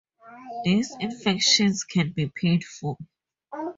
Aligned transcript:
These 0.63 0.95
infections 0.99 1.83
can 1.83 2.09
be 2.11 2.27
painful. 2.33 2.97